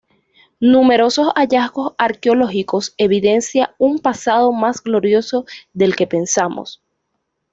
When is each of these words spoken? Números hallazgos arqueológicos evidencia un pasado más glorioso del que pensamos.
Números 0.61 1.19
hallazgos 1.35 1.93
arqueológicos 1.99 2.95
evidencia 2.97 3.75
un 3.77 3.99
pasado 3.99 4.51
más 4.51 4.81
glorioso 4.81 5.45
del 5.73 5.95
que 5.95 6.07
pensamos. 6.07 6.81